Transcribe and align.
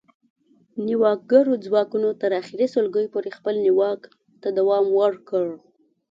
نیواکګرو 0.85 1.53
ځواکونو 1.65 2.09
تر 2.21 2.31
اخري 2.41 2.65
سلګۍ 2.73 3.05
پورې 3.13 3.29
خپل 3.37 3.55
نیواک 3.65 4.01
ته 4.41 4.49
دوام 4.57 4.85
ورکړ 4.99 5.45